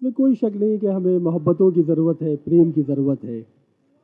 इसमें 0.00 0.12
कोई 0.12 0.34
शक 0.34 0.52
नहीं 0.56 0.78
कि 0.78 0.86
हमें 0.86 1.18
मोहब्बतों 1.18 1.70
की 1.72 1.82
ज़रूरत 1.82 2.22
है, 2.22 2.34
प्रेम 2.36 2.70
की 2.72 2.82
ज़रूरत 2.82 3.24
है 3.24 3.44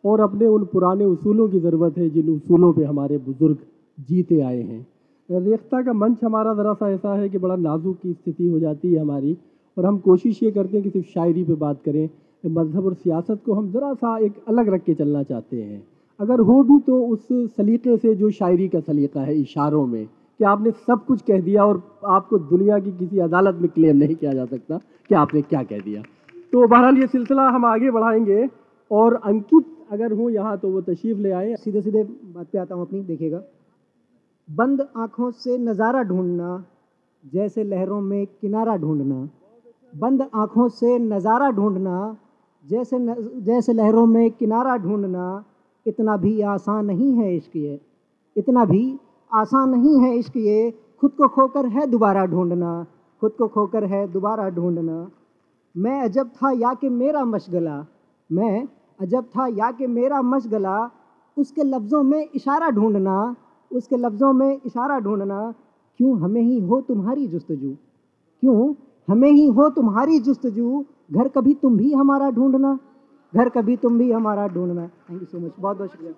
और 0.04 0.20
अपने 0.20 0.46
उन 0.46 0.64
पुराने 0.72 1.04
उसूलों 1.04 1.48
की 1.48 1.60
ज़रूरत 1.60 1.98
है 1.98 2.08
जिन 2.10 2.28
उसूलों 2.30 2.72
पे 2.72 2.84
हमारे 2.84 3.18
बुज़ुर्ग 3.18 3.58
जीते 3.98 4.40
आए 4.40 4.60
हैं। 4.62 4.86
रेख्ता 5.30 5.80
का 5.82 5.92
मंच 5.94 6.24
हमारा 6.24 6.52
ज़रा 6.54 6.74
सा 6.74 6.90
ऐसा 6.90 7.14
है 7.14 7.28
कि 7.28 7.38
बड़ा 7.38 7.56
नाजुक 7.56 7.96
की 8.02 8.12
स्थिति 8.12 8.48
हो 8.48 8.58
जाती 8.60 8.92
है 8.92 9.00
हमारी 9.00 9.36
और 9.76 9.86
हम 9.86 9.98
कोशिश 9.98 10.42
ये 10.42 10.50
करते 10.50 10.76
हैं 10.76 10.82
कि 10.84 10.90
सिर्फ़ 10.90 11.06
शायरी 11.08 11.44
पे 11.44 11.54
बात 11.56 11.80
करें। 11.84 12.08
मज़हब 12.44 12.84
और 12.86 12.94
सियासत 12.94 13.40
को 13.46 13.54
हम 13.54 13.70
ज़रा 13.72 13.92
सा 13.94 14.16
एक 14.18 14.34
अलग 14.48 14.68
रख 14.74 14.82
के 14.84 14.94
चलना 14.94 15.22
चाहते 15.22 15.62
हैं। 15.62 15.82
अगर 16.20 16.40
हो 16.40 16.62
भी 16.62 16.78
तो 16.80 17.00
उस 17.06 17.26
सलीके 17.30 17.96
से 17.96 18.14
जो 18.14 18.30
शायरी 18.32 18.68
का 18.68 18.80
सलीका 18.80 19.20
है, 19.20 19.40
इशारों 19.40 19.86
में 19.86 20.06
कि 20.40 20.44
आपने 20.44 20.70
सब 20.70 21.04
कुछ 21.06 21.22
कह 21.22 21.40
दिया 21.40 21.64
और 21.64 21.82
आपको 22.06 22.38
दुनिया 22.38 22.78
की 22.78 22.92
किसी 22.92 23.18
अदालत 23.18 23.58
में 23.60 23.70
क्लेम 23.70 23.96
नहीं 23.96 24.14
किया 24.14 24.32
जा 24.32 24.44
सकता 24.44 24.78
कि 25.10 25.14
आपने 25.14 25.42
क्या 25.42 25.62
कह 25.62 25.80
दिया। 25.80 26.02
तो 26.52 26.66
बहरहाल 26.68 26.98
ये 26.98 27.06
सिलसिला 27.06 27.48
हम 27.48 27.64
आगे 27.64 27.90
बढ़ाएँगे 27.90 28.48
और 28.90 29.14
अंकित 29.14 29.74
अगर 29.92 30.12
हूँ 30.12 30.30
यहाँ 30.30 30.56
तो 30.58 30.70
वो 30.70 30.80
तशरीफ़ 30.80 31.18
ले 31.18 31.30
आए। 31.32 31.54
सीधे 31.56 31.80
सीधे 31.82 32.02
बात 32.02 32.46
पे 32.52 32.58
आता 32.58 32.74
हूँ 32.74 32.86
अपनी 32.86 33.00
देखिएगा। 33.02 33.42
बंद 34.48 34.86
आँखों 34.96 35.30
से 35.30 35.56
नज़ारा 35.58 36.02
ढूंढना 36.02 36.64
जैसे 37.24 37.64
लहरों 37.64 38.00
में 38.00 38.26
किनारा 38.26 38.76
ढूंढना। 38.76 39.28
बंद 39.92 40.28
आँखों 40.34 40.68
से 40.68 40.98
नज़ारा 40.98 41.50
ढूंढना 41.50 42.16
जैसे 42.64 42.98
न, 42.98 43.14
जैसे 43.38 43.72
लहरों 43.72 44.06
में 44.06 44.30
किनारा 44.30 44.76
ढूंढना। 44.76 45.44
इतना 45.86 46.16
भी 46.16 46.40
आसान 46.42 46.86
नहीं 46.86 47.12
है 47.14 47.34
इश्क 47.36 47.56
ये। 47.56 47.80
इतना 48.36 48.64
भी 48.64 48.98
आसान 49.34 49.68
नहीं 49.70 50.00
है 50.00 50.16
इश्क 50.16 50.36
ये 50.36 50.78
खुद 51.00 51.10
को 51.10 51.28
खोकर 51.28 51.66
है 51.66 51.86
दोबारा 51.86 52.26
ढूंढना। 52.26 52.86
खुद 53.20 53.32
को 53.32 53.48
खोकर 53.48 53.84
है 53.84 54.12
दोबारा 54.12 54.48
ढूंढना। 54.48 55.10
मैं 55.76 56.02
अजब 56.02 56.28
था 56.28 56.50
या 56.50 56.74
कि 56.74 56.88
मेरा 56.88 57.24
मशगला। 57.24 57.86
मैं 58.32 58.68
अजब 59.00 59.24
था 59.24 59.46
या 59.46 59.72
कि 59.72 59.86
मेरा 59.86 60.22
मशगला। 60.22 60.90
उसके 61.38 61.62
लफ्ज़ों 61.62 62.02
में 62.02 62.28
इशारा 62.34 62.70
ढूंढना। 62.70 63.36
उसके 63.72 63.96
लफ्ज़ों 63.96 64.32
में 64.32 64.60
इशारा 64.66 64.98
ढूंढना। 64.98 65.54
क्यों 65.98 66.20
हमें 66.20 66.42
ही 66.42 66.60
हो 66.60 66.80
तुम्हारी 66.80 67.26
जस्तजू? 67.26 67.70
क्यों 68.40 68.74
हमें 69.08 69.30
ही 69.30 69.46
हो 69.46 69.68
तुम्हारी 69.68 70.18
जस्तजू? 70.18 70.84
घर 71.12 71.28
कभी 71.28 71.54
तुम 71.54 71.76
भी 71.76 71.92
हमारा 71.92 72.30
ढूंढना। 72.30 72.78
घर 73.34 73.48
कभी 73.48 73.76
तुम 73.76 73.98
भी 73.98 74.12
हमारा 74.12 74.48
ढूंढना। 74.48 74.86
थैंक 74.86 75.20
यू 75.22 75.26
सो 75.26 75.38
मच 75.38 75.52
बहुत 75.60 75.76
बहुत 75.76 75.90
शुक्रिया। 75.90 76.12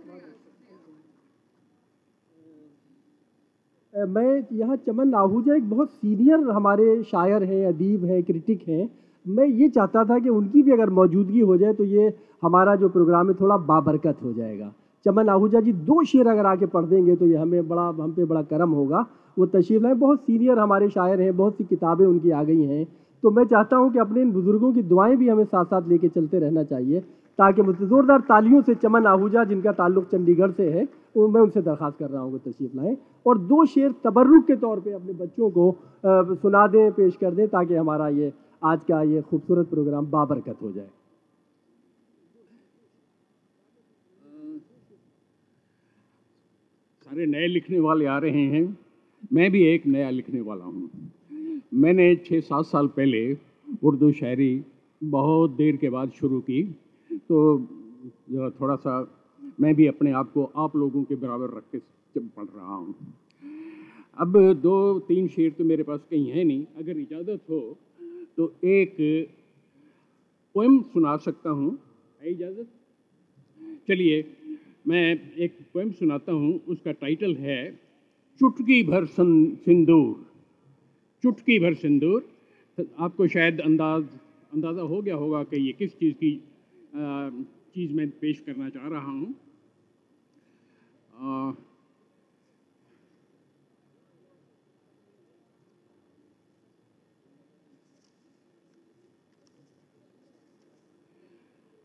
मैं 3.99 4.43
यहाँ 4.53 4.77
चमन 4.77 5.15
आहूजा 5.15 5.55
एक 5.55 5.69
बहुत 5.71 5.91
सीनियर 5.91 6.51
हमारे 6.51 7.03
शायर 7.03 7.43
हैं, 7.43 7.67
अदीब 7.67 8.05
हैं, 8.05 8.23
क्रिटिक 8.23 8.63
हैं। 8.69 8.89
मैं 9.27 9.47
ये 9.47 9.69
चाहता 9.69 10.05
था 10.05 10.19
कि 10.19 10.29
उनकी 10.29 10.63
भी 10.63 10.73
अगर 10.73 10.91
मौजूदगी 10.91 11.41
हो 11.41 11.57
जाए 11.57 11.73
तो 11.73 11.85
ये 11.85 12.13
हमारा 12.43 12.75
जो 12.77 12.89
प्रोग्राम 12.89 13.29
है 13.29 13.35
थोड़ा 13.35 13.57
बाबरकत 13.57 14.17
हो 14.25 14.33
जाएगा। 14.33 14.73
चमन 15.07 15.29
आहूजा 15.29 15.61
जी 15.61 15.73
दो 15.73 16.03
शेर 16.05 16.27
अगर 16.29 16.47
आके 16.47 16.67
पढ़ 16.67 16.85
देंगे 16.85 17.17
तो 17.17 17.27
ये 17.27 17.37
हमें 17.37 17.69
बड़ा, 17.69 17.83
हम 17.83 18.13
पे 18.13 18.25
बड़ा 18.25 18.43
करम 18.45 18.71
होगा। 18.71 19.05
वो 19.37 19.47
तशीफ 19.49 19.83
लाए। 19.83 19.95
बहुत 19.97 20.21
सीनियर 20.21 20.59
हमारे 20.59 20.89
शायर 20.91 21.21
हैं, 21.21 21.37
बहुत 21.37 21.57
सी 21.57 21.65
किताबें 21.65 22.07
उनकी 22.07 22.31
आ 22.31 22.43
गई 22.45 22.63
हैं। 22.63 22.85
तो 23.23 23.31
मैं 23.31 23.45
चाहता 23.47 23.77
हूँ 23.77 23.91
कि 23.93 23.99
अपने 23.99 24.23
इन 24.23 24.33
बुज़ुर्गों 24.33 24.73
की 24.73 24.83
दुआएँ 24.85 25.17
भी 25.17 25.29
हमें 25.29 25.45
साथ 25.45 25.65
साथ 25.65 25.89
लेके 25.89 26.09
चलते 26.09 26.39
रहना 26.39 26.63
चाहिए, 26.65 27.01
ताकि 27.39 27.63
ज़ोरदार 27.63 28.21
तालियों 28.23 28.63
से 28.63 28.75
चमन 28.77 29.07
आहूजा, 29.07 29.45
जिनका 29.45 29.73
ताल्लुक 29.73 30.07
चंडीगढ़ 30.07 30.51
से 30.51 30.69
है 30.71 30.85
मैं 31.17 31.41
उनसे 31.41 31.63
दरख्वास्त 31.63 31.99
कर 31.99 32.11
रहा 32.11 32.23
हूँ 32.23 32.33
कि 32.33 32.51
तशरीफ़ 32.51 32.77
लाएँ। 32.77 32.97
और 33.27 33.39
दो 33.41 33.65
शेर 33.67 33.93
तबर्रुक 34.05 34.47
के 34.47 34.57
तौर 34.57 34.81
पर 34.81 34.93
अपने 34.93 35.13
बच्चों 35.15 35.51
को 35.51 35.65
सुना 36.35 36.67
दें, 36.67 36.93
पेश 36.93 37.17
कर 37.17 37.35
दें, 37.35 37.47
ताकि 37.49 37.75
हमारा 37.75 38.09
ये, 38.11 38.33
आज 38.63 38.85
का 38.85 39.03
ये 39.05 39.23
खूबसूरत 39.23 39.69
प्रोग्राम 39.71 40.07
बाबरकत 40.07 40.63
हो 40.63 40.73
जाए। 40.73 40.89
सारे 47.07 47.27
नए 47.27 47.47
लिखने 47.47 47.79
वाले 47.81 48.07
आ 48.07 48.19
रहे 48.19 48.47
हैं। 48.47 48.79
मैं 49.33 49.51
भी 49.51 49.63
एक 49.65 49.87
नया 49.87 50.11
लिखने 50.11 50.41
वाला 50.41 50.65
हूँ। 50.65 50.91
मैंने 51.75 52.15
छः 52.27 52.41
सात 52.41 52.65
साल 52.65 52.87
पहले 52.89 53.21
उर्दू 53.85 54.11
शायरी 54.13 54.65
बहुत 55.03 55.51
देर 55.51 55.77
के 55.77 55.89
बाद 55.91 56.11
शुरू 56.11 56.41
की 56.41 56.63
तो 57.11 57.59
थोड़ा 58.51 58.75
सा 58.77 59.01
मैं 59.59 59.75
भी 59.75 59.87
अपने 59.87 60.13
आप 60.13 60.31
को 60.33 60.45
आप 60.57 60.77
लोगों 60.77 61.03
के 61.05 61.15
बराबर 61.17 61.57
रख 61.57 61.65
के 61.75 61.79
पढ़ 62.19 62.45
रहा 62.47 62.75
हूँ। 62.75 62.95
अब 64.19 64.37
दो, 64.55 64.99
तीन 65.01 65.29
शेर 65.29 65.51
तो 65.51 65.65
मेरे 65.65 65.83
पास 65.83 66.01
कहीं 66.11 66.31
है 66.31 66.45
नहीं। 66.45 66.65
अगर 66.79 66.99
इजाज़त 66.99 67.41
हो 67.51 67.61
तो 68.37 68.53
एक 68.67 68.97
पोएम 70.55 70.81
सुना 70.85 71.17
सकता 71.19 71.51
हूँ। 71.51 71.71
है 72.21 72.31
इजाज़त? 72.31 72.69
चलिए, 73.89 74.25
मैं 74.89 75.35
एक 75.37 75.57
पोएम 75.75 75.91
सुनाता 75.93 76.33
हूँ। 76.33 76.53
उसका 76.69 76.93
टाइटल 76.95 77.35
है, 77.37 77.71
चुटकी 78.41 78.83
भर 78.83 79.07
सिंदूर। 79.09 80.27
चुटकी 81.25 81.59
भर 81.59 81.75
सिंदूर। 81.75 82.29
आपको 82.99 83.27
शायद 83.29 83.61
अंदाज, 83.61 84.05
अंदाज़ा 84.53 84.83
हो 84.83 85.01
गया 85.03 85.15
होगा 85.17 85.43
कि 85.45 85.61
ये 85.61 85.73
किस 85.73 85.99
चीज़ 85.99 86.15
की 86.15 86.33
चीज़ 87.75 87.93
मैं 87.93 88.09
पेश 88.11 88.41
करना 88.41 88.69
चाह 88.69 88.89
रहा 88.89 89.11
हूँ। 89.11 89.35
हाँ 91.19 91.57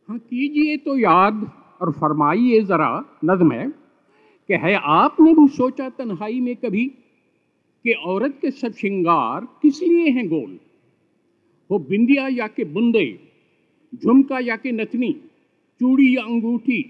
कीजिए 0.10 0.78
तो 0.78 0.98
याद 0.98 1.52
और 1.82 1.92
फरमाइए 1.92 2.62
ज़रा 2.62 2.90
नज़म 3.26 3.52
है 3.52 3.68
कि 4.50 4.54
है 4.54 4.74
आपने 4.76 5.34
भी 5.34 5.48
सोचा 5.48 5.90
तन्हाई 5.90 6.40
में 6.40 6.56
कभी 6.56 6.86
कि 7.86 7.94
औरत 7.94 8.38
के 8.42 8.52
सब 8.52 8.72
श्रृंगार 8.72 9.48
किस 9.62 9.82
लिए 9.84 10.10
हैं 10.10 10.28
गोल? 10.30 10.60
हो 11.70 11.80
बिंदिया 11.80 12.28
या 12.28 12.48
के 12.48 12.64
बुंदे, 12.64 13.06
झुमका 14.04 14.40
या 14.40 14.56
के 14.56 14.72
नथनी, 14.72 15.12
चूड़ी 15.82 16.18
या 16.18 16.24
अंगूठी, 16.24 16.82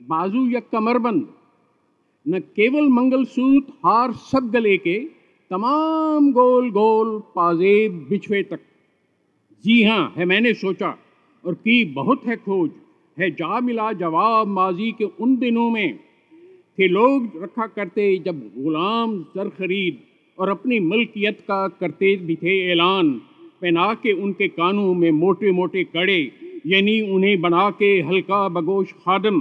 बाजू 0.00 0.48
या 0.48 0.60
कमरबंद 0.60 1.35
न 2.28 2.38
केवल 2.38 2.88
मंगलसूत्र 2.88 3.72
हार 3.86 4.12
सब 4.12 4.50
गले 4.50 4.76
के, 4.76 4.98
तमाम 5.50 6.32
गोल 6.32 6.70
गोल 6.70 7.18
पाजेब 7.18 8.06
बिछवे 8.10 8.42
तक। 8.42 8.60
जी 9.64 9.82
हाँ 9.82 10.14
है 10.16 10.24
मैंने 10.24 10.54
सोचा, 10.54 10.96
और 11.44 11.54
की 11.54 11.84
बहुत 11.84 12.26
है 12.26 12.36
खोज, 12.36 12.70
है 13.18 13.30
जा 13.30 13.60
मिला 13.60 13.92
जवाब 13.92 14.46
माजी 14.46 14.90
के 14.92 15.04
उन 15.04 15.36
दिनों 15.36 15.70
में। 15.70 15.98
थे 16.78 16.88
लोग 16.88 17.42
रखा 17.42 17.66
करते 17.66 18.16
जब 18.18 18.40
गुलाम 18.58 19.22
सर 19.22 19.48
खरीद, 19.48 19.98
और 20.38 20.48
अपनी 20.48 20.80
मलकियत 20.80 21.40
का 21.40 21.68
करते 21.68 22.16
भी 22.16 22.36
थे 22.36 22.58
ऐलान। 22.72 23.10
पहना 23.62 23.94
के 23.94 24.12
उनके 24.12 24.48
कानों 24.48 24.94
में 24.94 25.10
मोटे 25.10 25.52
मोटे 25.52 25.84
कड़े, 25.84 26.32
यानी 26.66 27.00
उन्हें 27.10 27.40
बना 27.40 27.70
के 27.70 28.00
हल्का 28.00 28.48
बगोश 28.48 28.92
खादम। 28.92 29.40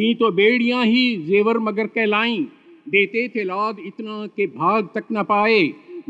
थी 0.00 0.14
तो 0.14 0.30
बेड़ियाँ 0.32 0.84
ही 0.84 1.16
जेवर 1.16 1.58
मगर 1.58 1.86
कहलाई। 1.86 2.38
देते 2.88 3.28
थे 3.28 3.44
लाद 3.44 3.76
इतना 3.86 4.26
के 4.26 4.46
भाग 4.46 4.88
तक 4.94 5.04
न 5.12 5.22
पाए, 5.22 5.60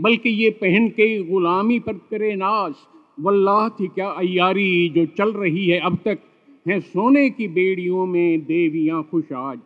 बल्कि 0.00 0.30
ये 0.30 0.50
पहन 0.50 0.88
के 0.88 1.06
गुलामी 1.22 1.78
पर 1.78 1.92
करे 1.92 2.34
नाश। 2.36 2.74
वल्लाह 3.20 3.68
थी 3.68 3.86
क्या 3.86 4.08
अयारी 4.08 4.88
जो 4.88 5.04
चल 5.06 5.32
रही 5.32 5.66
है 5.68 5.80
अब 5.80 5.98
तक? 6.04 6.18
है 6.68 6.80
सोने 6.80 7.28
की 7.30 7.48
बेड़ियों 7.48 8.06
में 8.06 8.40
देवियाँ 8.40 9.02
खुश 9.10 9.32
आज। 9.32 9.58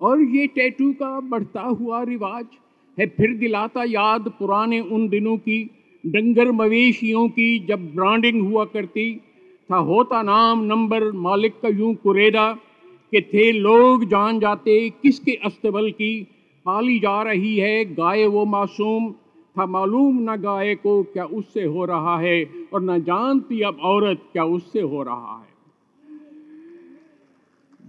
और 0.00 0.22
ये 0.22 0.46
टैटू 0.46 0.92
का 0.92 1.20
बढ़ता 1.20 1.60
हुआ 1.60 2.02
रिवाज 2.02 2.44
है 2.98 3.06
फिर 3.06 3.36
दिलाता 3.36 3.84
याद 3.84 4.28
पुराने 4.38 4.80
उन 4.80 5.08
दिनों 5.08 5.36
की, 5.36 5.70
डंगर 6.06 6.52
मवेशियों 6.52 7.28
की 7.28 7.58
जब 7.58 7.94
ब्रांडिंग 7.94 8.40
हुआ 8.48 8.64
करती। 8.64 9.14
था 9.70 9.76
होता 9.76 10.22
नाम 10.22 10.64
नंबर 10.64 11.10
मालिक 11.12 11.60
का 11.62 11.68
यूँ 11.68 11.94
कुरेदा 11.94 12.56
कि 13.12 13.20
थे 13.22 13.50
लोग 13.52 14.04
जान 14.04 14.40
जाते 14.40 14.78
किसके 15.02 15.32
अस्तबल 15.44 15.90
की 15.90 16.26
पाली 16.66 16.98
जा 16.98 17.22
रही 17.22 17.56
है, 17.56 17.84
गाय 17.84 18.26
वो 18.26 18.44
मासूम। 18.44 19.12
था 19.56 19.66
मालूम 19.66 20.18
न 20.20 20.36
गाय 20.36 20.74
को 20.74 21.02
क्या 21.02 21.24
उससे 21.24 21.64
हो 21.64 21.84
रहा 21.84 22.18
है, 22.18 22.44
और 22.72 22.82
न 22.82 22.98
जानती 23.02 23.60
अब 23.60 23.78
औरत 23.80 24.22
क्या 24.32 24.44
उससे 24.44 24.80
हो 24.80 25.02
रहा 25.02 25.36
है। 25.40 25.54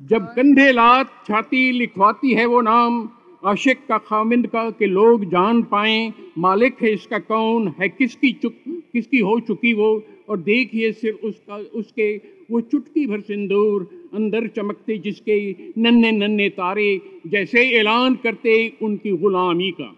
जब 0.07 0.25
कंधे 0.25 0.71
लात 0.71 1.11
छाती 1.27 1.71
लिखवाती 1.71 2.33
है 2.33 2.45
वो 2.45 2.61
नाम, 2.61 3.09
आशिक 3.45 3.79
का 3.87 3.97
खामिंद 3.97 4.47
का 4.47 4.69
कि 4.69 4.85
लोग 4.85 5.25
जान 5.25 5.61
पाए, 5.63 6.13
मालिक 6.37 6.81
है 6.81 6.93
इसका 6.93 7.19
कौन, 7.19 7.67
है 7.79 7.89
किसकी 7.89 8.31
चुक, 8.33 8.53
किसकी 8.93 9.19
हो 9.19 9.39
चुकी 9.39 9.73
वो 9.73 10.03
और 10.29 10.37
देखिए 10.37 10.91
सिर्फ़ 10.91 11.17
उसका, 11.17 11.55
उसके, 11.55 12.21
वो 12.51 12.61
चुटकी 12.61 13.07
भर 13.07 13.19
सिंदूर 13.19 14.09
अंदर 14.13 14.47
चमकते 14.47 14.97
जिसके 14.97 15.55
नन्हे 15.77 16.11
नन्हे 16.11 16.49
तारे 16.49 17.01
जैसे 17.27 17.69
ऐलान 17.69 18.15
करते 18.15 18.73
उनकी 18.81 19.11
गुलामी 19.11 19.71
का। 19.71 19.95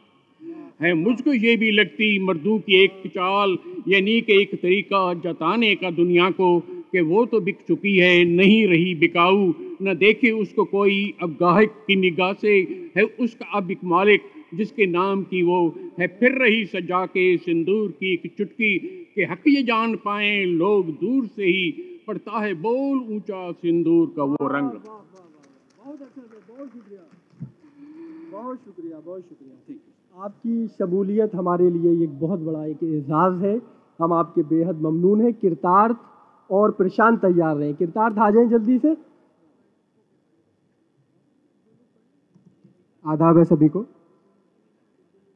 है, 0.81 0.93
मुझको 0.93 1.33
ये 1.33 1.55
भी 1.55 1.71
लगती 1.71 2.19
मर्दों 2.19 2.59
की 2.59 2.83
एक 2.83 2.91
चाल, 3.07 3.57
यानी 3.87 4.21
कि 4.21 4.41
एक 4.41 4.55
तरीका 4.55 5.13
जताने 5.13 5.75
का 5.75 5.91
दुनिया 5.91 6.29
को 6.31 6.59
कि 6.59 7.01
वो 7.01 7.25
तो 7.25 7.39
बिक 7.39 7.57
चुकी 7.67 7.97
है, 7.97 8.23
नहीं 8.23 8.67
रही 8.67 8.95
बिकाऊ। 8.95 9.53
न 9.81 9.93
देखे 9.95 10.31
उसको 10.31 10.63
कोई 10.63 11.13
अब 11.21 11.37
गाहक 11.39 11.83
की 11.87 11.95
निगाह 11.95 12.33
से, 12.33 12.59
है, 12.97 13.03
उसका 13.03 13.45
अब 13.45 13.71
एक 13.71 13.79
मालिक 13.83 14.21
जिसके 14.53 14.85
नाम 14.85 15.23
की 15.23 15.41
वो 15.43 15.57
है 15.99 16.07
फिर 16.19 16.37
रही 16.41 16.65
सजा 16.65 17.05
के 17.05 17.25
सिंदूर 17.37 17.91
की 17.91 18.13
एक 18.13 18.33
चुटकी 18.37 18.77
के 19.15 19.23
हक 19.23 19.47
ये 19.47 19.63
जान 19.63 19.95
पाए 19.95 20.43
लोग 20.45 20.89
दूर 20.95 21.27
से 21.27 21.45
ही 21.45 21.69
पड़ता 22.07 22.39
है 22.39 22.53
बोल 22.53 22.99
ऊँचा 23.15 23.51
सिंदूर 23.51 24.13
का 24.17 24.23
वो 24.23 24.47
रंग। 24.47 24.69
बहुत 24.69 26.01
अच्छा 26.01 26.21
बहुत 26.49 26.69
शुक्रिया। 26.69 27.01
बहुत 28.31 28.57
शुक्रिया 28.57 28.99
बहुत 28.99 29.21
शुक्रिया। 29.21 30.23
आपकी 30.23 30.67
शमूलियत 30.67 31.35
हमारे 31.35 31.69
लिए 31.69 32.03
एक 32.03 32.19
बहुत 32.19 32.39
बड़ा 32.39 32.65
एक 32.65 32.83
एजाज़ 32.83 33.43
है। 33.45 33.61
हम 33.99 34.13
आपके 34.13 34.43
बेहद 34.43 34.81
ममनून 34.81 35.21
हैं 35.21 35.33
किरतार्थ 35.33 35.97
और 36.49 36.71
प्रशांत 36.71 37.19
तैयार 37.21 37.55
रहे। 37.55 37.73
किरतार्थ 37.73 38.17
आ 38.17 38.29
जाएँ 38.29 38.47
जल्दी 38.47 38.77
से? 38.79 38.95
आदाब 43.05 43.37
है 43.37 43.43
सभी 43.45 43.67
को। 43.69 43.85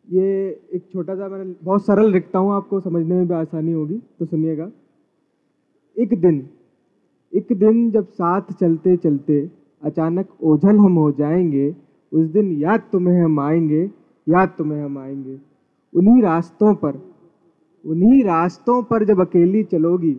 ये 0.07 0.25
एक 0.73 0.83
छोटा 0.93 1.15
सा 1.15 1.27
मैंने 1.29 1.53
बहुत 1.63 1.85
सरल 1.85 2.11
लिखता 2.11 2.39
हूँ, 2.39 2.53
आपको 2.53 2.79
समझने 2.79 3.15
में 3.15 3.27
भी 3.27 3.33
आसानी 3.33 3.71
होगी 3.71 3.97
तो 4.19 4.25
सुनिएगा। 4.25 4.69
एक 5.95 6.19
दिन 6.21 6.47
एक 7.33 7.47
दिन 7.53 7.89
जब 7.91 8.07
साथ 8.07 8.51
चलते 8.53 8.95
चलते 8.97 9.39
अचानक 9.83 10.27
ओझल 10.41 10.77
हम 10.77 10.95
हो 10.95 11.11
जाएँगे, 11.11 11.75
उस 12.11 12.27
दिन 12.27 12.51
याद 12.53 12.83
तुम्हें 12.91 13.21
हम 13.21 13.39
आएँगे 13.39 13.81
याद 14.27 14.53
तुम्हें 14.57 14.81
हम 14.81 14.97
आएँगे। 14.97 15.37
उन्हीं 15.93 16.21
रास्तों 16.23 16.73
पर, 16.75 16.99
उन्हीं 17.85 18.23
रास्तों 18.23 18.81
पर 18.83 19.03
जब 19.05 19.21
अकेली 19.21 19.63
चलोगी, 19.63 20.13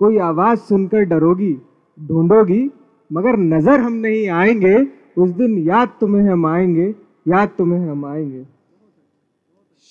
कोई 0.00 0.18
आवाज़ 0.20 0.58
सुनकर 0.60 1.04
डरोगी, 1.04 1.52
ढूंढोगी, 1.98 2.70
मगर 3.10 3.36
नज़र 3.38 3.80
हम 3.80 3.92
नहीं 3.94 4.28
आएँगे, 4.30 4.76
उस 5.16 5.30
दिन 5.30 5.58
याद 5.58 5.96
तुम्हें 6.00 6.22
हम 6.22 6.46
आएँगे 6.46 6.94
याद 7.26 7.54
तुम्हें 7.58 7.80
हम 7.80 8.04
आएँगे। 8.04 8.44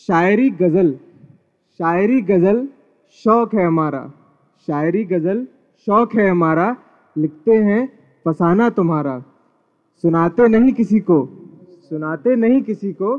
शायरी 0.07 0.50
गज़ल 0.50 0.92
शायरी 1.80 2.21
गज़ल 2.21 2.68
शौक 3.24 3.54
है 3.56 3.65
हमारा, 3.65 4.01
शायरी 4.68 5.04
गज़ल 5.04 5.45
शौक 5.88 6.15
है 6.15 6.30
हमारा, 6.30 6.75
लिखते 7.15 7.54
हैं 7.54 7.81
फसाना 8.25 8.69
तुम्हारा। 8.69 9.19
सुनाते 10.04 10.48
नहीं 10.48 10.74
किसी 10.74 11.00
को, 11.00 11.18
सुनाते 11.89 12.36
नहीं 12.36 12.62
किसी 12.62 12.92
को, 12.94 13.12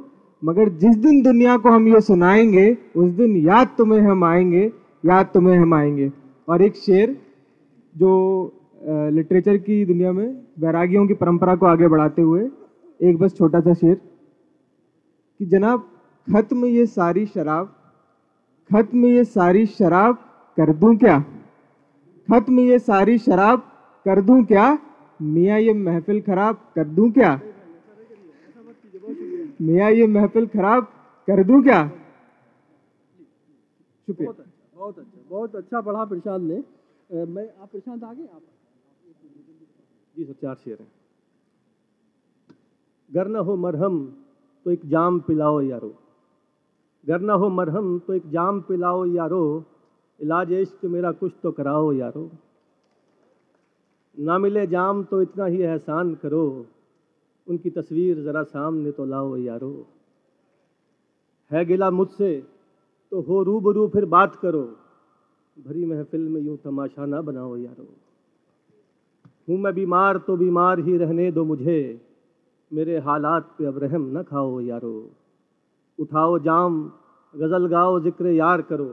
मगर 0.42 0.68
जिस 0.68 0.96
दिन 0.96 1.20
दुनिया 1.22 1.56
को 1.56 1.70
हम 1.70 1.88
ये 1.88 2.00
सुनाएँगे, 2.00 2.76
उस 2.96 3.10
दिन 3.10 3.36
याद 3.36 3.74
तुम्हें 3.78 4.00
हम 4.00 4.24
आएँगे, 4.24 4.64
याद 5.04 5.30
तुम्हें 5.34 5.58
हम 5.58 5.74
आएँगे। 5.74 6.10
और 6.48 6.62
एक 6.62 6.76
शेर 6.76 7.16
जो 7.96 8.10
लिटरेचर 9.12 9.56
की 9.58 9.84
दुनिया 9.84 10.12
में 10.12 10.26
वैरागियों 10.58 11.06
की 11.06 11.14
परंपरा 11.14 11.56
को 11.56 11.66
आगे 11.66 11.88
बढ़ाते 11.88 12.22
हुए, 12.22 12.48
एक 13.00 13.18
बस 13.18 13.36
छोटा 13.36 13.60
सा 13.60 13.74
शेर 13.74 13.94
कि 15.40 15.46
जनाब 15.46 15.88
खत्म 16.28 16.66
ये 16.66 16.84
सारी 16.86 17.24
शराब 17.26 17.74
खत्म 18.70 19.06
ये 19.06 19.24
सारी 19.24 19.64
शराब 19.66 20.14
कर 20.56 20.72
दूँ 20.80 20.96
क्या? 20.96 21.18
खत्म 22.28 22.60
ये 22.60 22.78
सारी 22.78 23.18
शराब 23.18 23.60
कर 24.06 24.20
दूँ 24.22 24.44
क्या? 24.46 24.66
मियाँ 25.20 25.58
ये 25.60 25.72
महफिल 25.74 26.20
खराब 26.22 26.56
कर 26.74 26.84
दूँ 26.96 27.10
क्या? 27.12 27.30
मियाँ 29.60 29.90
ये 29.90 30.06
महफिल 30.06 30.46
खराब 30.46 30.84
कर 31.28 31.42
दूँ 31.44 31.62
क्या? 31.62 31.80
शुक्रिया। 34.08 34.30
बहुत 34.30 34.98
अच्छा 34.98 35.20
बहुत 35.30 35.54
अच्छा 35.54 35.58
अच्छा 35.58 35.80
पढ़ा 35.80 36.04
प्रशांत 36.04 36.42
ने। 36.42 37.24
मैं 37.26 37.46
आप 37.60 37.68
प्रशांत 37.72 38.04
आगे? 38.04 38.22
आप 38.24 38.42
जी 40.14 40.24
सर 40.24 40.32
चार 40.42 40.54
शेर 40.54 40.76
हैं। 40.80 40.90
गर 43.10 43.28
न 43.28 43.36
हो 43.48 43.56
मरहम 43.56 43.98
तो 44.66 44.70
एक 44.70 44.80
जाम 44.90 45.18
पिलाओ 45.28 45.60
यारो। 45.60 45.94
गर 47.08 47.20
न 47.20 47.30
हो 47.32 47.48
मरहम 47.50 47.98
तो 47.98 48.14
एक 48.14 48.28
जाम 48.30 48.60
पिलाओ 48.60 49.04
यारो, 49.06 49.64
इलाज 50.20 50.52
इश्क 50.52 50.84
मेरा 50.86 51.12
कुछ 51.12 51.32
तो 51.42 51.50
कराओ 51.52 51.92
यारो। 51.92 52.30
ना 54.16 54.38
मिले 54.38 54.66
जाम 54.66 55.02
तो 55.04 55.20
इतना 55.22 55.46
ही 55.46 55.60
एहसान 55.62 56.14
करो, 56.14 56.44
उनकी 57.46 57.70
तस्वीर 57.70 58.20
ज़रा 58.22 58.42
सामने 58.44 58.90
तो 58.92 59.04
लाओ 59.04 59.36
यारो। 59.36 59.72
है 61.50 61.64
गिला 61.64 61.90
मुझसे 61.90 62.32
तो 63.12 63.20
हो 63.20 63.42
रूबरू 63.42 63.86
फिर 63.88 64.04
बात 64.06 64.34
करो, 64.36 64.62
भरी 65.56 65.84
महफिल 65.84 66.28
में 66.28 66.40
यूँ 66.40 66.56
तमाशा 66.56 67.06
ना 67.06 67.20
बनाओ 67.20 67.56
यारो। 67.56 67.86
हूँ 69.48 69.58
मैं 69.58 69.74
बीमार 69.74 70.18
तो 70.18 70.36
बीमार 70.36 70.80
ही 70.80 70.96
रहने 70.96 71.30
दो 71.30 71.44
मुझे, 71.44 72.00
मेरे 72.70 72.98
हालात 72.98 73.54
पे 73.58 73.64
अब 73.64 73.78
रहम 73.78 74.04
न 74.18 74.22
खाओ 74.22 74.60
यारो। 74.60 74.92
उठाओ 75.98 76.38
जाम, 76.38 76.90
गज़ल 77.34 77.66
गाओ, 77.66 78.00
ज़िक्र 78.00 78.26
यार 78.26 78.62
करो। 78.62 78.90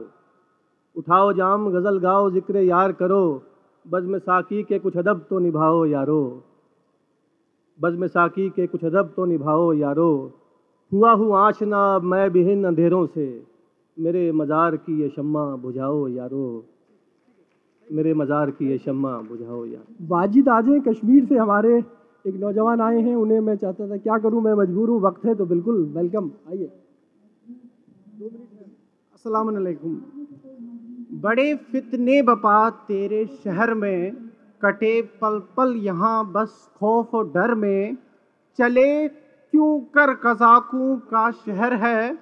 उठाओ 0.96 1.32
जाम, 1.32 1.70
गज़ल 1.70 1.98
गाओ, 1.98 2.30
ज़िक्र 2.30 2.56
यार 2.56 2.92
करो। 2.92 3.42
बज़म 3.86 4.18
साकी 4.18 4.62
के 4.62 4.78
कुछ 4.78 4.96
अदब 4.96 5.26
तो 5.30 5.38
निभाओ 5.38 5.84
यारो। 5.84 6.42
बज़म 7.78 8.06
साकी 8.06 8.48
के 8.50 8.66
कुछ 8.66 8.84
अदब 8.84 9.12
तो 9.16 9.24
निभाओ 9.24 9.72
यारो। 9.72 10.32
हुआ 10.92 11.12
हूँ 11.12 11.36
आशना, 11.38 11.98
मैं 11.98 12.32
बिहिन 12.32 12.64
अंधेरों 12.64 13.06
से। 13.06 13.26
मेरे 13.96 14.32
मज़ार 14.32 14.76
की 14.76 15.00
ये 15.02 15.08
शम्मा 15.08 15.44
बुझाओ 15.56 16.08
यारो। 16.08 16.64
मेरे 17.86 18.14
मज़ार 18.14 18.50
की 18.50 18.70
ये 18.70 18.78
शम्मा 18.78 19.10
बुझाओ 19.20 19.64
यार। 19.64 19.84
वाजिद 20.02 20.48
आज 20.48 20.64
कश्मीर 20.88 21.24
से 21.24 21.36
हमारे। 21.36 21.76
एक 22.24 22.34
नौजवान 22.34 22.80
आए 22.80 23.00
हैं, 23.00 23.14
उन्हें 23.16 23.40
मैं 23.40 23.56
चाहता 23.56 23.88
था, 23.90 23.96
क्या 23.96 24.18
करूँ, 24.18 24.42
मैं 24.42 24.54
मजबूर 24.54 24.88
हूँ, 24.88 25.00
वक्त 25.00 25.24
है 25.26 25.34
तो 25.34 25.46
बिल्कुल 25.46 25.84
वेलकम 25.96 26.30
आइए। 26.48 26.70
अस्सलाम 28.16 29.46
वालेकुम 29.46 29.94
बड़े 31.20 31.54
फितने 31.72 32.20
बपा 32.22 32.58
तेरे 32.70 33.24
शहर 33.26 33.72
में, 33.74 34.14
कटे 34.62 35.00
पल 35.20 35.38
पल 35.56 35.74
यहाँ 35.76 36.32
बस 36.32 36.54
खौफ 36.78 37.14
और 37.14 37.26
डर 37.28 37.54
में। 37.54 37.96
चले 38.58 39.08
क्यों 39.08 39.80
कर 39.94 40.14
कजाकू 40.14 40.96
का 41.10 41.30
शहर 41.30 41.74
है, 41.74 42.14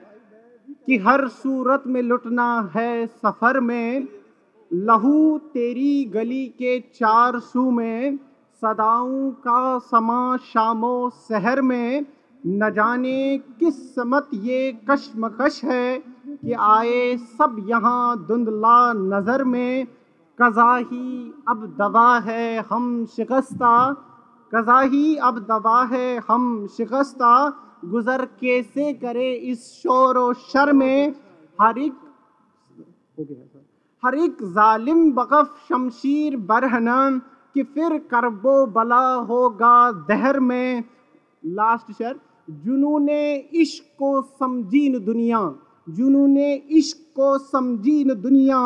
कि 0.87 0.99
हर 0.99 1.27
सूरत 1.29 1.83
में 1.87 2.03
लुटना 2.03 2.49
है 2.77 3.07
सफ़र 3.07 3.61
में। 3.61 4.09
लहू 4.71 5.39
तेरी 5.39 6.05
गली 6.05 6.47
के 6.49 6.79
चार 6.95 7.39
सू 7.39 7.71
में, 7.71 8.17
सदाओं 8.63 9.31
का 9.31 9.79
समा 9.79 10.37
शामो 10.37 11.11
शहर 11.29 11.63
में। 11.63 12.07
न 12.45 12.71
जाने 12.71 13.39
किस 13.59 13.95
समत 13.95 14.29
ये 14.35 14.73
कशमकश 14.91 15.61
है 15.65 15.99
कि 15.99 16.53
आए 16.53 17.17
सब 17.17 17.57
यहाँ 17.69 18.27
धुंधला 18.27 18.93
नज़र 18.95 19.45
में। 19.45 19.87
कज़ा 20.39 20.77
ही 20.77 21.33
अब 21.49 21.65
दवा 21.79 22.19
है 22.19 22.65
हम 22.71 23.05
शिकस्ता। 23.07 23.93
कज़ा 24.53 24.81
ही 24.83 25.17
अब 25.19 25.39
दवा 25.49 25.83
है 25.85 26.19
हम 26.29 26.67
शिकस्ता। 26.67 27.33
गुज़र 27.85 28.25
कैसे 28.41 28.93
करे 28.95 29.33
इस 29.33 29.65
शोर 29.73 30.19
व 30.19 30.33
शर 30.43 30.73
में? 30.73 31.15
हर 31.59 31.79
एक 31.79 31.95
हर 34.03 34.15
एक 34.15 34.37
जालिम 34.53 35.11
बकफ 35.13 35.65
शमशीर 35.69 36.37
बरहना 36.47 36.99
कि 37.55 37.63
फिर 37.65 37.97
करबो 38.11 38.65
बला 38.69 39.05
होगा 39.25 39.91
दहर 40.09 40.41
में। 40.41 40.85
लास्ट 41.43 41.93
शर 41.93 42.19
जुनून 42.49 43.09
इश्क 43.09 43.85
को 43.99 44.21
समझीन 44.23 44.99
दुनिया 45.05 45.39
जुनून 45.87 46.37
इश्क 46.39 46.99
को 47.17 47.37
समझीन 47.41 48.15
दुनिया, 48.15 48.61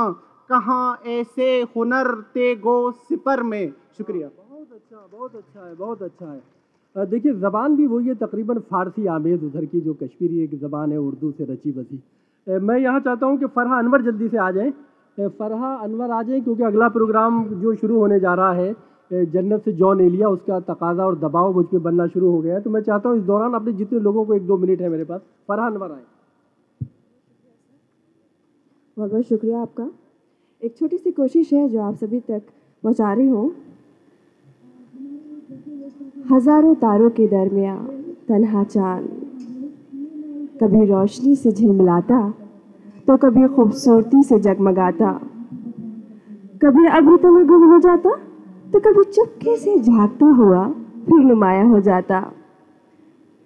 कहाँ 0.51 1.01
ऐसे 1.07 1.61
हुनर 1.77 2.11
तेगो 2.35 2.91
सिपर 2.93 3.43
में। 3.43 3.73
शुक्रिया। 3.99 4.29
बहुत 4.29 4.73
अच्छा 4.73 5.07
बहुत 5.13 5.35
अच्छा 5.37 5.67
है, 5.67 5.75
बहुत 5.75 6.03
अच्छा 6.03 6.33
है। 6.33 7.07
देखिए, 7.07 7.33
ज़बान 7.35 7.77
भी 7.77 7.87
वही 7.87 8.07
है, 8.07 8.15
तकरीबन 8.17 8.59
फ़ारसी 8.61 9.07
आमेज़ 9.09 9.45
उधर 9.45 9.65
की, 9.65 9.81
जो 9.81 9.95
कश्मीरी 9.95 10.43
एक 10.45 10.55
ज़बान 10.61 10.93
है, 10.93 10.99
उर्दू 10.99 11.31
से 11.33 11.45
रची 11.45 11.73
बसी। 11.73 12.03
मैं 12.47 12.79
यहाँ 12.79 13.01
चाहता 13.01 13.27
हूँ 13.27 13.39
कि 13.39 13.47
फ़रहा 13.47 13.79
अनवर 13.79 14.03
जल्दी 14.03 14.29
से 14.29 14.39
आ 14.39 14.51
जाएँ। 14.51 14.71
फ़रहा 15.19 15.75
अनवर 15.77 16.11
आ 16.11 16.23
जाएँ, 16.23 16.41
क्योंकि 16.41 16.63
अगला 16.63 16.89
प्रोग्राम 16.89 17.45
जो 17.61 17.75
शुरू 17.75 17.99
होने 17.99 18.21
जा 18.21 18.35
रहा 18.35 18.53
है 18.53 18.75
जन्नत 19.11 19.65
से 19.65 19.73
जॉन 19.75 20.01
एलिया, 20.01 20.29
उसका 20.29 20.59
तकाजा 20.63 21.05
और 21.05 21.19
दबाव 21.19 21.55
मुझ 21.55 21.65
पर 21.67 21.79
बनना 21.81 22.07
शुरू 22.09 22.31
हो 22.31 22.41
गया 22.41 22.55
है। 22.55 22.61
तो 22.61 22.71
मैं 22.71 22.81
चाहता 22.83 23.09
हूँ 23.09 23.19
इस 23.19 23.25
दौरान 23.25 23.55
अपने 23.55 23.73
जितने 23.75 23.99
लोगों 24.01 24.25
को 24.25 24.35
एक 24.35 24.47
दो 24.47 24.57
मिनट 24.59 24.81
है 24.81 24.89
मेरे 24.89 25.05
पास 25.05 25.21
फ़रहा 25.49 25.67
अनवर 25.67 25.91
आए। 25.91 26.03
बहुत 28.97 29.11
बहुत 29.11 29.25
शुक्रिया 29.25 29.61
आपका। 29.61 29.89
एक 30.63 30.77
छोटी 30.77 30.99
सी 30.99 31.11
कोशिश 31.13 31.53
है 31.53 31.69
जो 31.69 31.81
आप 31.83 31.95
सभी 31.97 32.21
तक 32.21 32.43
पहुँचा 32.83 33.13
रही 33.13 33.29
हूँ। 33.29 33.51
हज़ारों 36.31 36.75
तारों 36.77 37.11
के 37.11 37.27
दरमिया 37.29 37.77
तन्हा 38.29 38.65
चाँद, 38.65 39.09
कभी 40.61 40.85
रोशनी 40.87 41.35
से 41.37 41.53
झिलमिलाता 41.53 42.21
तो 43.09 43.17
कभी 43.19 43.47
खूबसूरती 43.49 44.23
से 44.23 44.39
जगमगाता, 44.41 45.13
कभी 46.63 46.87
अभी 46.89 47.17
तो 47.17 47.31
मैं 47.31 47.47
गुम 47.47 47.71
हो 47.73 47.79
जाता। 47.81 48.11
तो 48.69 48.81
कभी 48.81 49.03
चुपके 49.05 49.57
से 49.57 49.79
झांकता 49.81 50.27
हुआ 50.37 50.65
फिर 51.05 51.25
नुमाया 51.25 51.63
हो 51.65 51.81
जाता। 51.81 52.21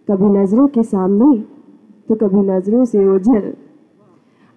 कभी 0.08 0.28
नज़रों 0.30 0.66
के 0.68 0.82
सामने 0.82 1.36
तो 2.08 2.14
कभी 2.16 2.40
नज़रों 2.42 2.84
से 2.84 3.06
ओझल। 3.06 3.52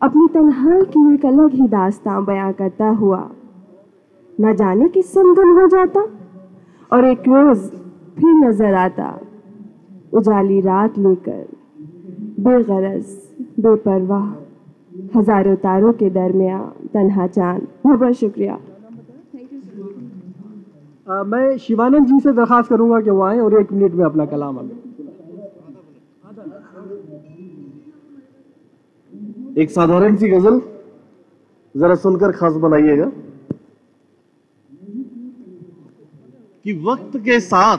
अपनी 0.02 0.28
तन्हाई 0.28 0.82
की 0.88 1.14
एक 1.14 1.26
अलग 1.26 1.54
ही 1.54 1.68
दास्तां 1.70 2.24
बयां 2.26 2.52
करता 2.54 2.88
हुआ। 2.96 3.20
न 4.34 4.56
जाने 4.56 4.88
किस 4.90 5.14
गुम 5.16 5.60
हो 5.60 5.68
जाता, 5.68 6.02
और 6.92 7.06
एक 7.06 7.28
रोज 7.28 7.60
फिर 8.18 8.34
नज़र 8.40 8.74
आता। 8.76 9.10
उजाली 10.14 10.60
रात 10.62 10.98
लेकर, 11.00 11.46
बेगरज, 12.40 13.06
बेपरवाह, 13.60 14.28
हज़ारों 15.16 15.56
तारों 15.56 15.94
के 15.94 16.10
दरमिया 16.12 16.60
तनहा 16.94 17.28
चाँद। 17.30 17.68
बहुत 17.86 18.14
शुक्रिया। 18.14 18.58
आ, 21.10 21.24
मैं 21.24 21.58
शिवानंद 21.58 22.08
जी 22.08 22.20
से 22.20 22.32
दरखास्त 22.34 22.70
करूँगा 22.70 23.02
कि 23.02 23.10
वो 23.10 23.24
आए 23.24 23.40
और 23.40 23.62
एक 23.62 23.72
मिनट 23.72 23.94
में 23.94 24.06
अपना 24.06 24.26
कलाम 24.26 24.60
हमें 24.60 24.76
एक 29.58 29.72
साधारण 29.72 30.16
सी 30.16 30.30
गज़ल 30.30 30.62
जरा 31.78 31.96
सुनकर 31.96 32.32
खास 32.32 32.54
बनाइएगा। 32.54 33.12
कि 36.64 36.74
वक्त 36.86 37.18
के 37.18 37.40
साथ 37.40 37.78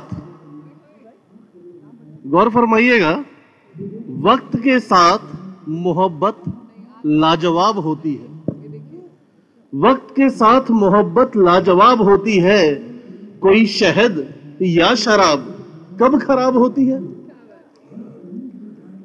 गौर 2.26 2.50
फरमाइएगा 2.50 3.24
वक्त 4.08 4.56
के 4.56 4.80
साथ 4.80 5.18
मोहब्बत 5.68 6.42
लाजवाब 7.06 7.78
होती 7.78 8.14
है। 8.14 8.28
वक्त 9.74 10.10
के 10.10 10.30
साथ 10.30 10.70
मोहब्बत 10.70 11.36
लाजवाब 11.36 12.02
होती 12.02 12.38
है। 12.38 12.95
कोई 13.46 13.66
शहद 13.66 14.34
या 14.62 14.94
शराब 14.94 15.66
कब 16.02 16.20
खराब 16.20 16.56
होती 16.56 16.86
है? 16.86 16.98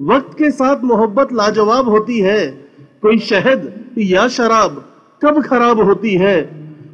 वक्त 0.01 0.37
के 0.37 0.51
साथ 0.51 0.83
मोहब्बत 0.83 1.33
लाजवाब 1.33 1.89
होती 1.89 2.19
है। 2.19 2.47
कोई 3.01 3.17
शहद 3.19 3.85
या 3.97 4.27
शराब 4.27 4.85
कब 5.25 5.41
खराब 5.43 5.79
होती 5.79 6.15
है? 6.15 6.35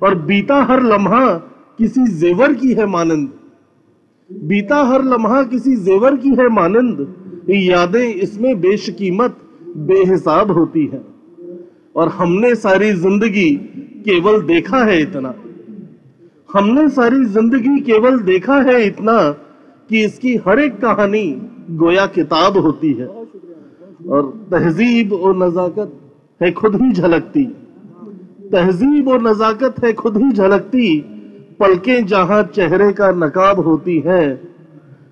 और 0.03 0.15
बीता 0.15 0.63
हर 0.63 0.83
लम्हा 0.83 1.35
किसी 1.77 2.07
जेवर 2.07 2.53
की 2.53 2.73
है 2.73 2.85
मानंद। 2.85 3.29
बीता 4.43 4.83
हर 4.83 5.03
लम्हा 5.03 5.43
किसी 5.43 5.75
जेवर 5.75 6.15
की 6.15 6.29
है 6.29 6.49
मानंद। 6.49 7.15
यादें 7.49 8.13
इसमें 8.13 8.61
बेशकीमत, 8.61 9.37
बेहिसाब 9.77 10.51
होती 10.51 10.85
है। 10.85 11.01
और 11.95 12.07
हमने 12.07 12.55
सारी 12.55 12.91
ज़िंदगी 12.91 13.55
केवल 14.05 14.41
देखा 14.41 14.83
है 14.83 15.01
इतना। 15.01 15.33
हमने 16.49 16.87
सारी 16.89 17.23
ज़िंदगी 17.25 17.79
केवल 17.81 18.19
देखा 18.19 18.55
है 18.61 18.83
इतना 18.85 19.19
कि 19.89 20.03
इसकी 20.05 20.35
हर 20.47 20.59
एक 20.59 20.79
कहानी 20.81 21.23
गोया 21.71 22.05
किताब 22.07 22.57
होती 22.57 22.91
है। 22.93 23.07
और 24.07 24.31
तहजीब 24.51 25.13
और 25.13 25.35
नजाकत 25.37 25.91
है 26.41 26.51
खुद 26.51 26.75
ही 26.81 26.91
झलकती। 26.91 27.43
तहजीब 28.51 29.07
और 29.07 29.21
नजाकत 29.21 29.83
है 29.83 29.93
खुद 29.93 30.17
ही 30.17 30.31
झलकती। 30.31 30.99
पलकें 31.59 32.05
जहाँ 32.05 32.41
चेहरे 32.55 32.91
का 32.93 33.11
नकाब 33.17 33.59
होती 33.59 33.99
है 33.99 34.23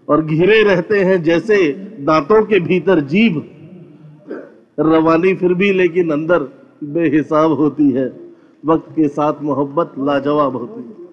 और 0.10 0.26
घिरे 0.26 0.62
रहते 0.64 1.00
हैं 1.04 1.22
जैसे 1.24 1.58
दांतों 2.02 2.44
के 2.46 2.60
भीतर 2.60 3.00
जीभ। 3.06 3.44
रवानी 4.80 5.34
फिर 5.34 5.54
भी 5.54 5.72
लेकिन 5.74 6.12
अंदर 6.12 6.52
बेहिसाब 6.86 7.52
होती 7.52 7.90
है। 7.92 8.06
वक्त 8.64 8.92
के 8.92 9.08
साथ 9.10 9.42
मोहब्बत 9.44 9.94
लाजवाब 10.00 10.56
होती 10.56 10.82
है। 10.82 11.05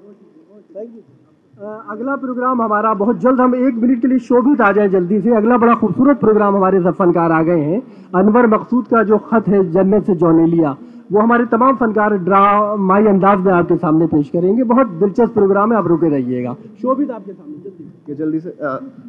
अगला 1.63 2.17
प्रोग्राम 2.17 2.63
हमारा 2.63 2.95
बहुत 2.95 3.19
जल्द 3.19 3.41
हम 3.41 3.55
एक 3.55 3.75
मिनट 3.75 4.01
के 4.01 4.09
लिए 4.09 4.19
शोभित 4.19 4.61
आ 4.61 4.73
जाए 4.73 4.89
जल्दी 4.89 5.21
से। 5.21 5.31
अगला 5.31 5.57
बड़ा 5.57 5.75
खूबसूरत 5.75 6.21
प्रोग्राम 6.21 6.57
हमारे 6.57 6.81
फनकार 6.91 7.33
आ 7.33 7.43
गए 7.43 7.61
हैं। 7.61 7.83
अनवर 8.15 8.47
मकसूद 8.47 8.87
का 8.87 9.03
जो 9.03 9.19
खत 9.19 9.49
है, 9.49 9.71
जन्नत 9.71 10.07
से 10.07 10.15
जौनेलिया, 10.15 10.77
वो 11.13 11.21
हमारे 11.21 11.47
तमाम 11.47 11.77
फनकार 11.77 12.17
ड्रामाई 12.19 13.07
अंदाज 13.07 13.39
में 13.39 13.53
आपके 13.53 13.77
सामने 13.77 14.07
पेश 14.07 14.29
करेंगे। 14.29 14.65
बहुत 14.65 14.87
दिलचस्प 14.87 15.35
प्रोग्राम 15.35 15.73
है, 15.73 15.79
आप 15.79 15.87
रुके 15.87 16.09
रहिएगा। 16.09 16.55
शोभित 16.83 17.11
आपके 17.11 17.33
सामने, 17.33 18.15
जल्दी। 18.15 18.41
से 18.41 18.57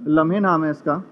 लम्हे 0.08 0.40
नाम 0.40 0.64
है 0.64 0.72
इसका। 0.72 1.04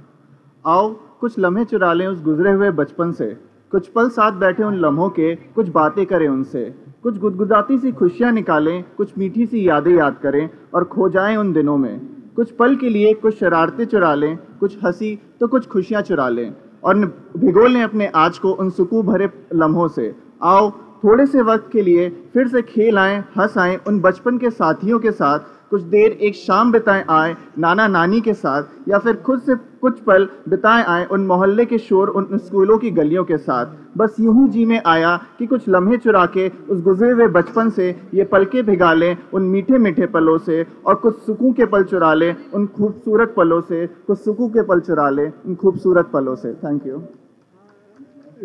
आओ, 0.67 0.93
कुछ 1.21 1.39
लम्हे 1.39 1.65
चुरा 1.65 1.93
लें 1.93 2.07
उस 2.07 2.23
गुजरे 2.23 2.51
हुए 2.51 2.71
बचपन 2.71 3.11
से। 3.11 3.50
कुछ 3.71 3.87
पल 3.87 4.09
साथ 4.09 4.31
बैठे 4.31 4.63
उन 4.63 4.75
लम्हों 4.75 5.09
के, 5.09 5.35
कुछ 5.35 5.69
बातें 5.69 6.05
करें 6.05 6.27
उनसे। 6.27 6.75
कुछ 7.03 7.17
गुदगुदाती 7.17 7.77
सी 7.77 7.91
खुशियाँ 7.91 8.31
निकालें, 8.31 8.83
कुछ 8.97 9.17
मीठी 9.17 9.45
सी 9.45 9.69
यादें 9.69 9.95
याद 9.97 10.17
करें 10.23 10.49
और 10.73 10.83
खो 10.83 11.09
जाएँ 11.09 11.37
उन 11.37 11.53
दिनों 11.53 11.77
में। 11.77 11.99
कुछ 12.35 12.51
पल 12.51 12.75
के 12.75 12.89
लिए 12.89 13.13
कुछ 13.13 13.39
शरारतें 13.39 13.85
चुरा 13.85 14.15
लें, 14.15 14.37
कुछ 14.59 14.77
हँसी 14.83 15.19
तो 15.39 15.47
कुछ 15.47 15.67
खुशियाँ 15.67 16.01
चुरा 16.01 16.29
लें। 16.29 16.55
और 16.83 16.95
भिगो 17.37 17.67
लें 17.67 17.83
अपने 17.83 18.07
आज 18.07 18.37
को 18.37 18.51
उन 18.51 18.69
सुकून 18.69 19.05
भरे 19.05 19.29
लम्हों 19.53 19.87
से। 19.87 20.15
आओ, 20.43 20.71
थोड़े 20.71 21.25
से 21.25 21.41
वक्त 21.41 21.69
के 21.71 21.81
लिए 21.81 22.09
फिर 22.33 22.47
से 22.47 22.61
खेल 22.61 22.97
आए, 22.97 23.23
हंस 23.37 23.57
आए 23.57 23.79
उन 23.87 23.99
बचपन 23.99 24.37
के 24.37 24.49
साथियों 24.49 24.99
के 24.99 25.11
साथ। 25.11 25.39
कुछ 25.71 25.81
देर 25.83 26.11
एक 26.21 26.35
शाम 26.35 26.71
बिताए 26.71 27.03
आए 27.09 27.35
नाना 27.59 27.87
नानी 27.87 28.19
के 28.21 28.33
साथ, 28.35 28.63
या 28.89 28.97
फिर 28.99 29.15
खुद 29.17 29.41
से 29.41 29.55
कुछ 29.81 29.99
पल 29.99 30.27
बिताए 30.49 30.83
आए 30.85 31.05
उन 31.07 31.25
मोहल्ले 31.27 31.65
के 31.65 31.77
शोर, 31.79 32.09
उन 32.09 32.37
स्कूलों 32.37 32.77
की 32.77 32.91
गलियों 32.91 33.23
के 33.23 33.37
साथ। 33.39 33.65
बस 33.97 34.15
यूँ 34.19 34.47
जी 34.49 34.65
में 34.65 34.81
आया 34.85 35.15
कि 35.39 35.45
कुछ 35.47 35.69
लम्हे 35.69 35.97
चुरा 35.97 36.25
के 36.27 36.47
उस 36.69 36.81
गुजरे 36.83 37.11
हुए 37.11 37.27
बचपन 37.29 37.69
से 37.69 37.89
ये 38.13 38.23
पलके 38.25 38.61
भिगा 38.63 38.91
लें 38.93 39.15
उन 39.33 39.43
मीठे 39.43 39.77
मीठे 39.77 40.05
पलों 40.07 40.37
से, 40.39 40.65
और 40.85 40.95
कुछ 40.95 41.17
सुकून 41.19 41.53
के 41.53 41.65
पल 41.65 41.83
चुरा 41.85 42.13
लें 42.13 42.35
उन 42.53 42.67
खूबसूरत 42.67 43.33
पलों 43.37 43.61
से, 43.61 43.85
कुछ 43.87 44.19
सुकून 44.19 44.49
के 44.49 44.63
पल 44.63 44.79
चुरा 44.81 45.09
लें 45.09 45.31
उन 45.45 45.55
खूबसूरत 45.55 46.09
पलों 46.13 46.35
से। 46.35 46.53
थैंक 46.55 46.87
यू 46.87 47.01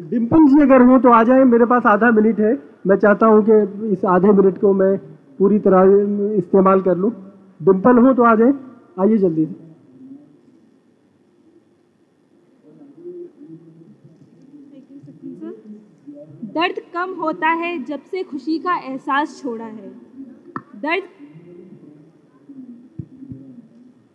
डिम्पल 0.00 0.62
अगर 0.62 0.83
हो 0.87 0.99
तो 0.99 1.11
आ 1.11 1.23
जाए। 1.25 1.45
मेरे 1.47 1.64
पास 1.66 1.83
आधा 1.87 2.11
मिनट 2.12 2.40
है। 2.40 2.56
मैं 2.87 2.97
चाहता 2.97 3.26
हूँ 3.26 3.45
कि 3.45 3.92
इस 3.92 4.04
आधे 4.06 4.33
मिनट 4.33 4.59
को 4.61 4.73
मैं 4.75 4.99
पूरी 5.38 5.59
तरह 5.59 6.35
इस्तेमाल 6.37 6.81
कर 6.83 6.97
लूँ। 6.97 7.11
डिम्पल 7.61 7.99
हो 7.99 8.12
तो 8.14 8.23
आ 8.23 8.35
जाए। 8.35 8.52
आइए 9.00 9.16
जल्दी। 9.16 9.45
दर्द 16.55 16.78
कम 16.95 17.11
होता 17.14 17.49
है 17.55 17.85
जब 17.85 18.02
से 18.02 18.23
खुशी 18.23 18.59
का 18.59 18.76
एहसास 18.78 19.40
छोड़ा 19.43 19.64
है। 19.64 19.88
दर्द 20.76 21.09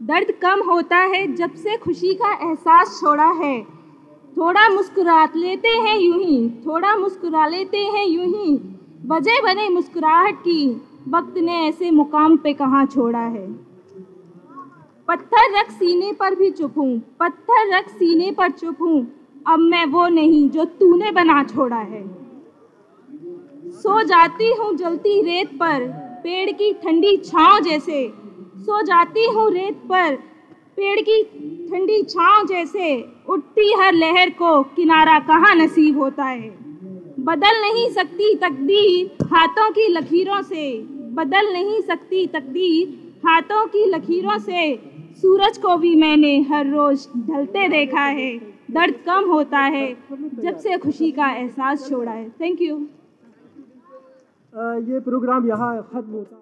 दर्द 0.01 0.31
कम 0.41 0.61
होता 0.69 0.97
है 0.97 1.25
जब 1.35 1.53
से 1.55 1.77
खुशी 1.77 2.13
का 2.13 2.31
एहसास 2.47 2.99
छोड़ा 3.01 3.29
है। 3.35 3.61
थोड़ा 4.37 4.67
मुस्कुरा 4.69 5.23
लेते 5.35 5.69
हैं 5.69 5.97
यूँ 5.99 6.17
ही, 6.17 6.49
थोड़ा 6.65 6.95
मुस्कुरा 6.95 7.47
लेते 7.47 7.77
हैं 7.77 8.05
यूँ 8.07 8.25
ही। 8.25 8.55
वजह 9.07 9.41
बने 9.43 9.69
मुस्कुराहट 9.69 10.39
की। 10.39 10.81
वक्त 11.07 11.37
ने 11.37 11.53
ऐसे 11.67 11.91
मुकाम 11.91 12.37
पे 12.37 12.53
कहाँ 12.53 12.85
छोड़ा 12.85 13.19
है। 13.19 13.47
पत्थर 15.07 15.57
रख 15.59 15.71
सीने 15.71 16.11
पर 16.13 16.35
भी 16.35 16.49
चुप 16.51 16.77
हूँ, 16.77 16.99
पत्थर 17.19 17.75
रख 17.75 17.89
सीने 17.89 18.31
पर 18.31 18.51
चुप 18.51 18.81
हूँ, 18.81 19.01
अब 19.47 19.59
मैं 19.59 19.85
वो 19.85 20.07
नहीं 20.07 20.49
जो 20.49 20.65
तूने 20.65 21.11
बना 21.11 21.43
छोड़ा 21.43 21.77
है। 21.77 22.03
सो 23.73 24.01
जाती 24.03 24.51
हूँ 24.53 24.73
जलती 24.75 25.21
रेत 25.21 25.53
पर, 25.53 25.87
पेड़ 26.23 26.51
की 26.51 26.73
ठंडी 26.73 27.17
छाँव 27.17 27.59
जैसे। 27.59 28.07
सो 28.57 28.81
जाती 28.81 29.25
हूँ 29.25 29.49
रेत 29.51 29.81
पर, 29.89 30.15
पेड़ 30.75 30.99
की 31.01 31.21
ठंडी 31.71 32.01
छाँव 32.03 32.45
जैसे। 32.47 32.95
उठती 33.29 33.73
हर 33.73 33.93
लहर 33.93 34.29
को 34.29 34.61
किनारा 34.63 35.19
कहाँ 35.19 35.55
नसीब 35.55 35.99
होता 35.99 36.25
है? 36.25 36.60
बदल 37.21 37.59
नहीं 37.61 37.89
सकती 37.91 38.33
तकदीर 38.37 39.25
हाथों 39.27 39.69
की 39.71 39.87
लकीरों 39.89 40.41
से। 40.43 40.65
बदल 41.13 41.51
नहीं 41.53 41.81
सकती 41.81 42.25
तकदीर 42.29 42.87
हाथों 43.25 43.65
की 43.67 43.85
लकीरों 43.87 44.37
से। 44.39 44.63
सूरज 45.21 45.57
को 45.57 45.75
भी 45.77 45.95
मैंने 45.95 46.39
हर 46.49 46.67
रोज 46.67 47.07
ढलते 47.27 47.67
देखा 47.69 48.03
है। 48.11 48.31
दर्द 48.71 48.95
कम 49.05 49.29
होता 49.29 49.59
है, 49.59 49.87
जब 50.11 50.57
से 50.57 50.77
खुशी 50.77 51.11
का 51.11 51.29
एहसास 51.31 51.89
छोड़ा 51.89 52.11
है। 52.11 52.29
थैंक 52.31 52.61
यू 52.61 52.77
ये 54.85 54.99
प्रोग्राम 55.01 55.47
यहाँ 55.47 55.75
ख़त्म 55.83 56.11
होता 56.11 56.35